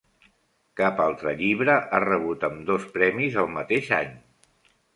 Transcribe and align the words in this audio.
Cap 0.79 1.01
altre 1.03 1.33
llibre 1.41 1.75
ha 1.75 2.01
rebut 2.05 2.47
ambdós 2.51 2.89
premis 2.99 3.39
el 3.45 3.55
mateix 3.61 3.95
any. 4.03 4.21